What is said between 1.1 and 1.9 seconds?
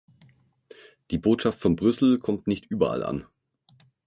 Die Botschaft von